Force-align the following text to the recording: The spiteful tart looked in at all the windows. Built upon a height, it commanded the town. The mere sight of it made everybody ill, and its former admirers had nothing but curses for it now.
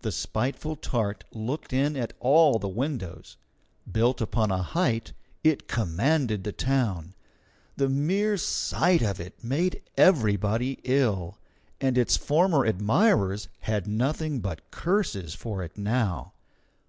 The 0.00 0.10
spiteful 0.10 0.74
tart 0.74 1.22
looked 1.32 1.72
in 1.72 1.96
at 1.96 2.12
all 2.18 2.58
the 2.58 2.66
windows. 2.68 3.36
Built 3.88 4.20
upon 4.20 4.50
a 4.50 4.64
height, 4.64 5.12
it 5.44 5.68
commanded 5.68 6.42
the 6.42 6.50
town. 6.50 7.14
The 7.76 7.88
mere 7.88 8.36
sight 8.36 9.00
of 9.00 9.20
it 9.20 9.44
made 9.44 9.82
everybody 9.96 10.80
ill, 10.82 11.38
and 11.80 11.96
its 11.96 12.16
former 12.16 12.64
admirers 12.66 13.48
had 13.60 13.86
nothing 13.86 14.40
but 14.40 14.72
curses 14.72 15.34
for 15.36 15.62
it 15.62 15.78
now. 15.78 16.32